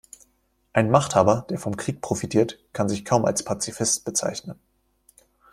[0.73, 4.57] Ein Machthaber, der vom Krieg profitiert, kann sich kaum als Pazifist bezeichnen.